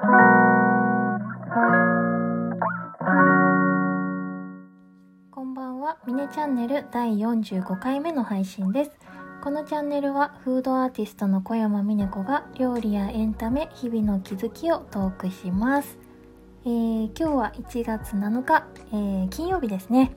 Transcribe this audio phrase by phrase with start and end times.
[0.00, 0.06] こ
[5.42, 8.92] んばんは、ミネチャンネル第45回目の配信です。
[9.42, 15.98] このチャンネルはフードアーティストの小山美音子が料理やエンタメ、日々の気づきをトークします。
[16.64, 20.16] えー今日は1月7日、えー金曜日ですね、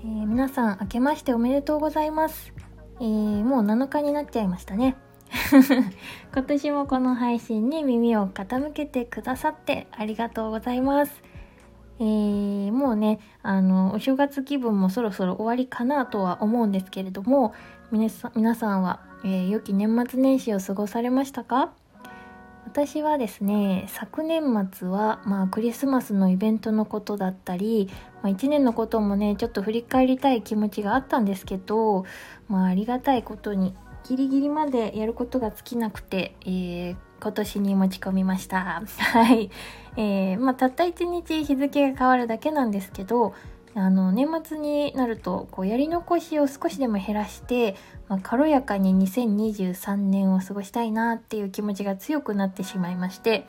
[0.00, 2.52] えー皆さん明けましておめでとうございます。
[3.00, 4.94] えーもう7日になっちゃいましたね。
[6.34, 11.22] 今年もこの配信に耳を傾けてくださってありがとうございます。
[11.98, 17.54] えーもうね、あの、お正月気分もそろそろ終わりかなとは思うんですけれども、
[17.90, 21.72] 皆さん皆さんは、えー良き年末年始を過ごされましたか？
[22.66, 24.42] 私はですね、昨年
[24.72, 27.90] 末は、まあ、クリスマスのイベントのことだったり、
[28.22, 32.06] まあ、1年のこともね、ちょっと振り返りたい気持ちがあったんですけど、
[32.48, 38.82] まあ、ありがたいことに、ギリギリまでやることが尽きなくて、えー今年に持ち込みました。
[38.98, 39.48] はい。
[39.96, 43.32] えーまあ、たった1日日付が変わるだけなんですけど、
[43.76, 47.76] あの、年末になると、こう、やり残しを少しでも減らして、
[48.08, 53.46] まあ、軽やかに2023年を過ごしたいなっていう気持ちが強くなってしまいまして、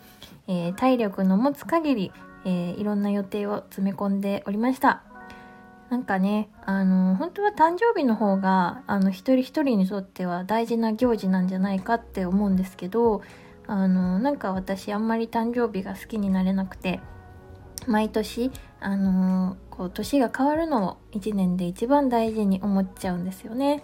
[0.47, 2.11] えー体力の持つ限り、
[2.45, 5.12] えーいろんな予定を詰め込んでおりました。
[5.93, 13.21] なんかね、あの、本当は誕生日の方が、あの、一人一人にとっては大事な行事なんじゃないかって思うんですけど、
[13.67, 16.99] あの、なんか私あんまり誕生日が好きになれなくて、
[17.85, 18.49] 毎年、
[18.79, 23.83] あのこう、年が変わるのを一年で一番大事に思っちゃうんですよね。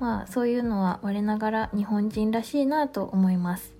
[0.00, 3.74] まあ、そういうのは我ながら日本人らしいなと思います。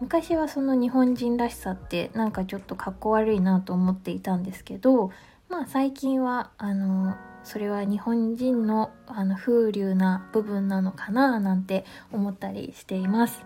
[0.00, 5.12] 昔はその日本人らしさってなんかちょっとかっこ悪いなと思っていたんですけど、
[5.52, 7.14] まあ最近は、あの、
[7.44, 13.44] それは日本人のあの風流な部分なのかななんて思ったりしています。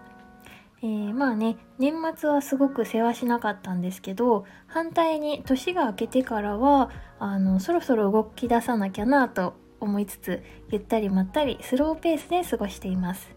[0.82, 13.34] えーまあね年末はすごく世話しなかったんですけど反対に年が明けてからはあのそろそろ動き出さなきゃなと思いつつゆったりまったりスローペースで過ごしています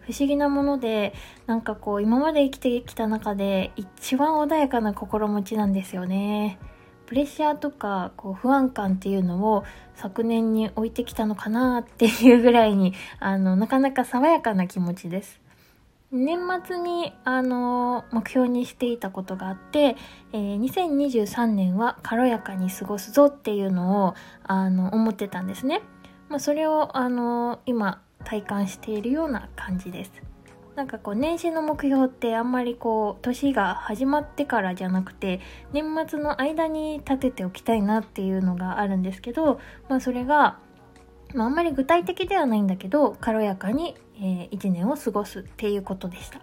[0.00, 1.14] 不思議なもので
[1.46, 6.58] なんかこう今まで生きてきた中で一番穏やかな心持ちなんですよね
[7.12, 9.64] プレッシャーとかこう不安感っていうのを
[9.96, 15.38] 昨年に置いてきたのかなっていうぐらいにあのなかなか爽やかな気持ちです
[16.10, 19.96] 年末に、あの目標にしていたことがあって、
[20.32, 24.14] えー2023年は軽やかに過ごすぞっていうのを、
[24.44, 25.80] あの、思ってたんですね。
[26.28, 30.12] まあ、それを、あの今、体感しているような感じです。
[30.76, 35.40] なんかこう、年始の目標ってあんまりこう、年が始まってからじゃなくて、
[35.72, 40.58] 年末の間に立てておきたいなっていうのがあるんですけど、まあ、それが、
[41.34, 46.40] まあ、あんまり具体的ではないんだけど軽やかに、え1年を過ごすっていうことでした、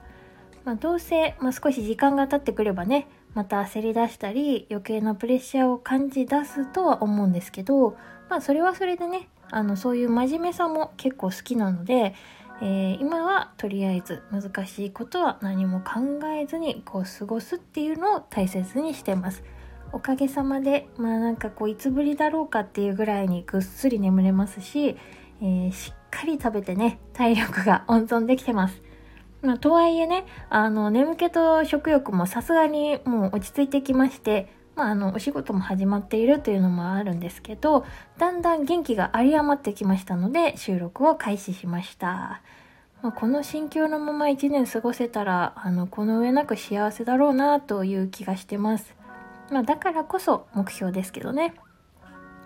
[0.66, 7.96] まあ、どうせ、まあ、少し時間が経ってくればねまた焦り出したり余計なプレッシャーを感じ出すとは思うんですけど
[8.28, 12.14] まあそれはそれでねあのそういう真面目さも結構好きなので、
[12.62, 19.44] えー今はとりあえず難しいことは何も考えずにこう過ごすっていうのを大切にしてます
[19.92, 24.98] おかげさまでまあなんかこういつぶりだろうかっていうぐらいにぐっすり眠れますし、
[25.42, 28.82] えーしっかり食べてね体力が温存できてます。
[29.42, 37.86] まあ、とはいえねあの眠気と食欲もさすがにもう落ち着いてきましてまあ、あのお仕事も始まっているというのもあるんですけど
[38.18, 42.42] だんだん元気が有り余ってきましたので収録を開始しました。
[43.02, 48.96] まあ、この心境のまま1年過ごせたらあのこの上なく幸せだろうなという気がしてます。
[49.52, 51.56] まあ、だからこそ目標ですけどね。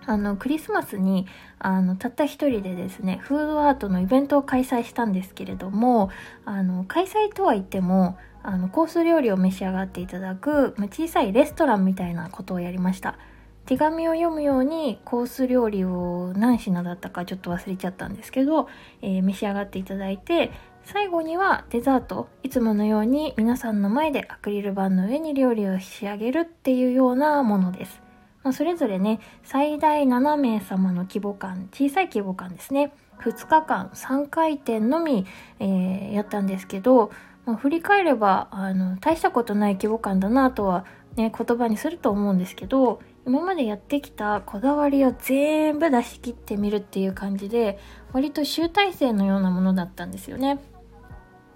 [0.06, 1.28] あの、クリスマスに、
[1.60, 6.10] あの、たった一人でですね、フードアートのイベントを開催したんですけれども、
[6.44, 13.18] あの、開催とは言っても、あの、コース料理を召し上がっていただく、ま小さいレストランみたいなことをやりました。
[13.66, 18.68] 手紙を読むようにコース料理を何品だったかちょっと忘れちゃったんですけど、
[19.02, 20.52] えー召し上がっていただいて、
[20.84, 22.28] 最後にはデザート。
[22.44, 28.02] いつものように皆さんの前でアクリル板の上に料理を仕上げるっていうようなものです、
[28.44, 32.92] まあ、それぞれね最大7名様の規模感小さい規模感ですね。
[33.22, 35.26] 2日間3回転のみ、
[35.60, 37.12] えーやったんですけど、
[37.46, 40.86] まあ、振り返ればあの大したことない規模感だなとは
[41.16, 47.80] ね言葉にすると思うんですけど今までやってきたこだわりを全部出し切ってみるっていう感じで
[48.12, 50.60] 割と集大成のようなものだったんですよね。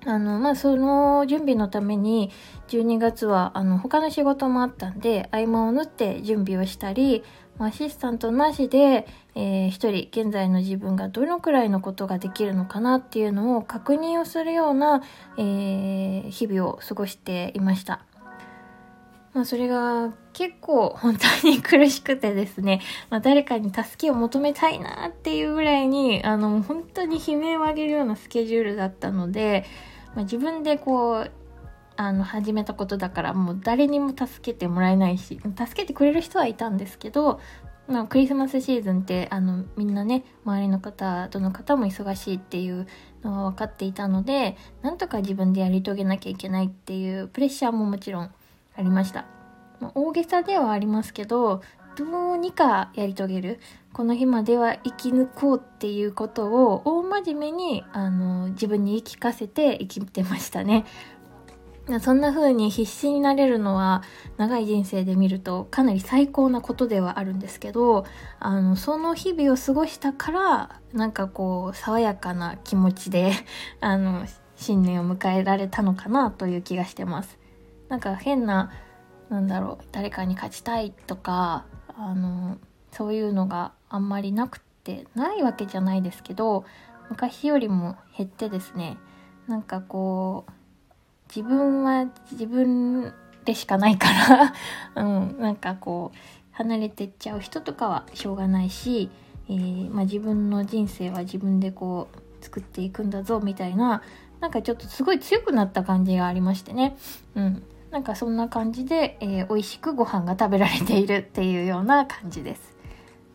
[0.08, 2.32] あの、まあ、その準備のために、
[2.70, 7.24] 12月は、あの、他の仕事もあったんで、合間を縫って準備をしたり、
[7.60, 9.06] アシスタントなしで、
[9.36, 15.02] えー一人、現在の自分がどのくらいのことができるのかなっていうのを確認をするような、
[15.38, 18.02] えー日々を過ごしていました。
[19.34, 29.66] まあ、それが結構本当に苦しくてですね、まあ、誰かに助けを求めたいなっていうぐらいに、あの、本当に悲鳴を上げるようなスケジュールだったので、
[30.18, 31.32] まあ、自分でこう、
[31.96, 37.40] あの、始めたことだからもう誰にも助けてもらえないし、助けてくれる人はいたんですけど、
[37.88, 42.86] まあ、クリスマスシーズンってあのみんなね周りの方どの方も忙しいっていう
[43.24, 48.32] のは分かっていたのでなんとか自分でやり遂げなきゃいけないっていうプレッシャーももちろん
[48.76, 49.26] ありました、
[49.80, 51.62] ま、大げさではありますけど
[51.98, 53.60] どうにかやり遂げる。
[53.92, 60.86] この日までは生き抜こうっていうことを大真面目にあの自分に言い聞かせて生きてましたね。
[62.00, 64.04] そんな風に必死になれるのは
[64.36, 68.06] 長い人生で見るとかなり最高なことではあるんですけど
[68.40, 73.32] あのその日々を過ごしたからなんかこう爽やかな気持ちで
[73.80, 74.26] あの
[74.58, 77.40] 新年を迎えられたのかなという気がしてます。
[77.88, 78.70] なんか変な
[79.30, 81.66] なんだろう誰かに勝ちたいとか
[81.98, 82.58] あの
[82.92, 86.66] そういうのがあんまりなくてないわけじゃないですけど
[87.10, 88.98] 昔よりも減ってですね
[89.48, 90.52] なんかこう
[91.36, 93.14] 自分は自分
[93.46, 94.54] でしかないから
[95.04, 96.18] うんなんかこう
[96.52, 99.10] 離れてっちゃう人とかはしょうがないし、
[99.48, 104.02] えー、まあ、自分の人生は自分でこう作っていくんだぞみたいな
[104.40, 106.96] なんかちょっとすごい強くなった感じがありましてね。
[107.36, 107.64] うん。
[107.92, 112.78] なんかそんな感じで、えー、美味しくご飯が食べられているっていうような感じです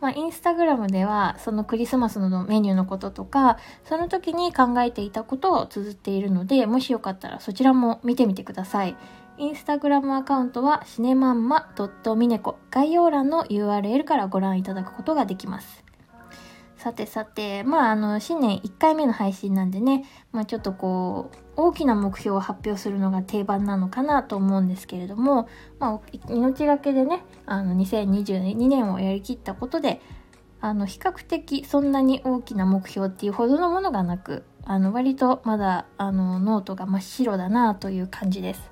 [0.03, 8.97] まあ、インスタグラムではそのクリスマスのメニューのこととか、その時に考えていたことを綴っているので、もしよかったらそちらも見てみてください。
[9.37, 15.82] インスタグラムアカウントはシネマンマ .mineco 概要欄の URL からご覧いただくことができます。
[16.83, 20.03] さてさて、まあ、あの、新年1回目の配信なんでね、
[20.33, 25.47] まあ、ちょっとこう、大きな目標を発表するのが定番なのかなと思うんですけれども、
[25.79, 30.01] まあ、命がけでね、あの、2022年をやりきったことで、
[30.59, 38.71] あの、比較的そんなに大きな目標っていうほどのものがなく、あの、割とまだ、あの、ノートが真っ白だなという感じです。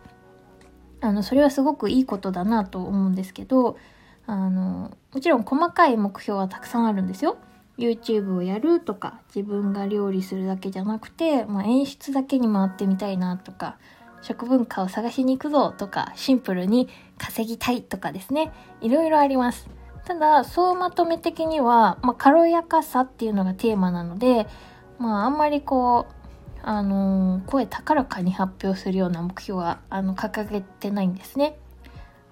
[1.00, 3.78] あの、それはすごくいいことだなと思うんですけど、
[4.25, 7.38] あの、もちろん細かい目標はたくさんあるんですよ。
[7.77, 13.77] YouTube をやるとか自分が料理するだけじゃなくて、まあ、演出だけに回ってみたいなとか
[14.21, 18.51] 食文化を探しに行くぞとかシンプルに稼ぎたいとかですね。
[18.81, 19.68] いろいろあります。
[20.06, 24.47] ただ総まとめ的には、まあ、軽やかさっていうのがテーマなので
[24.97, 26.13] まああんまりこう
[26.63, 31.57] あのー、声高らかに発表するような目標はあの掲げてないんですね、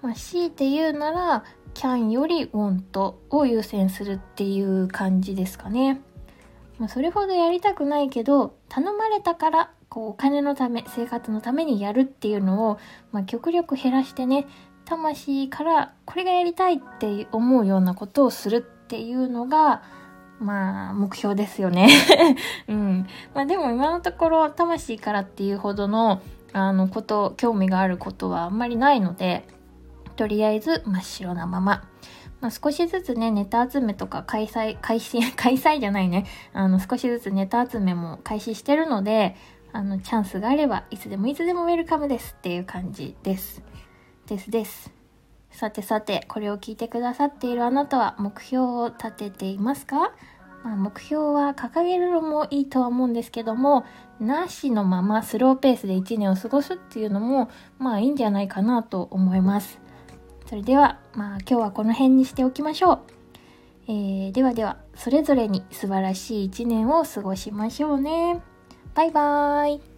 [0.02, 1.44] まあ、強いて言うなら
[1.74, 6.00] can より want を優先するっていう感じですかね。
[6.78, 12.78] まあ、それほどやりたくないけど、頼まれたから、こう、お金のため、生活のためにやるっていうのを、
[13.12, 14.46] まあ、極力減らしてね、
[14.86, 19.82] 魂からこれがやりたいって思うようなことをするっていうのが、
[20.40, 21.88] まあ、目標ですよね。
[22.66, 23.06] うん。
[23.34, 26.22] まあでも今のところ、魂からっていうほどの、
[26.52, 29.46] あの、こと、興味があることはあんまりないので、
[30.20, 31.82] とりあえず真っ白なまま。
[32.42, 36.26] まあ、少しずつね、ネタ集めとか開催、開始、 開催じゃないね。
[36.52, 39.34] あの、少しずつネタ集めも開始してるので、
[39.72, 43.62] あの、チャンスがあれば、いつでもいつでもウェルカムですっていう感じです。
[44.26, 44.92] ですです。
[45.50, 50.12] さてさて、これを聞いてくださっているあなたは目標を立てていますか？
[50.64, 53.86] まあ、目標は掲げるのもいいとは思うんですけども、
[54.20, 57.48] なしのままスローペースで1年を過ごすっていうのも、
[57.78, 59.80] まあいいんじゃないかなと思います。
[60.50, 63.00] それでは、まあ今日はこの辺にしておきましょう。
[63.86, 68.42] えー、ではでは、それぞれに素晴らしい一年を過ごしましょうね。
[68.96, 69.89] バイバーイ。